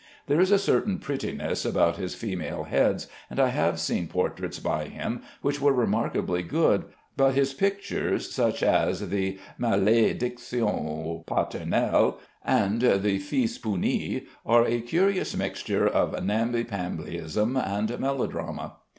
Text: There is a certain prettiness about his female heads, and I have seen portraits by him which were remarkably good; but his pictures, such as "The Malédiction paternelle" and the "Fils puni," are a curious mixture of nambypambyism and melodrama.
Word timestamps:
There 0.25 0.41
is 0.41 0.49
a 0.49 0.57
certain 0.57 0.97
prettiness 0.97 1.63
about 1.63 1.97
his 1.97 2.15
female 2.15 2.63
heads, 2.63 3.05
and 3.29 3.39
I 3.39 3.49
have 3.49 3.79
seen 3.79 4.07
portraits 4.07 4.57
by 4.57 4.85
him 4.85 5.21
which 5.43 5.61
were 5.61 5.73
remarkably 5.73 6.41
good; 6.41 6.85
but 7.15 7.35
his 7.35 7.53
pictures, 7.53 8.31
such 8.33 8.63
as 8.63 9.09
"The 9.11 9.37
Malédiction 9.59 11.23
paternelle" 11.27 12.17
and 12.43 12.81
the 12.81 13.19
"Fils 13.19 13.59
puni," 13.59 14.23
are 14.43 14.65
a 14.65 14.81
curious 14.81 15.35
mixture 15.37 15.87
of 15.87 16.13
nambypambyism 16.13 17.55
and 17.55 17.99
melodrama. 17.99 18.77